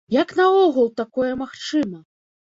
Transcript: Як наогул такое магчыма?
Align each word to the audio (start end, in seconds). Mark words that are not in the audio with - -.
Як 0.13 0.31
наогул 0.39 0.87
такое 1.01 1.29
магчыма? 1.41 2.01